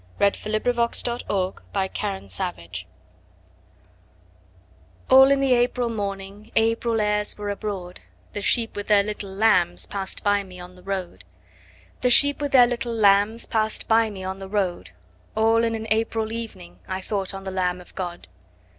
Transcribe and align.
b. 0.17 0.25
1861 0.25 1.53
877. 1.75 2.55
Sheep 2.57 2.57
and 2.57 2.57
Lambs 2.57 2.85
ALL 5.11 5.29
in 5.29 5.39
the 5.39 5.53
April 5.53 5.89
morning, 5.89 6.51
April 6.55 6.99
airs 6.99 7.37
were 7.37 7.51
abroad; 7.51 7.99
The 8.33 8.41
sheep 8.41 8.75
with 8.75 8.87
their 8.87 9.03
little 9.03 9.29
lambs 9.29 9.85
Pass'd 9.85 10.21
me 10.25 10.57
by 10.57 10.59
on 10.63 10.73
the 10.73 10.81
road. 10.81 11.23
The 12.01 12.09
sheep 12.09 12.41
with 12.41 12.51
their 12.53 12.65
little 12.65 12.95
lambs 12.95 13.45
5 13.45 13.51
Pass'd 13.51 13.83
me 14.11 14.21
by 14.21 14.23
on 14.27 14.39
the 14.39 14.47
road; 14.49 14.89
All 15.35 15.63
in 15.63 15.75
an 15.75 15.85
April 15.91 16.31
evening 16.31 16.79
I 16.87 16.99
thought 16.99 17.35
on 17.35 17.43
the 17.43 17.51
Lamb 17.51 17.79
of 17.79 17.93
God. 17.93 18.27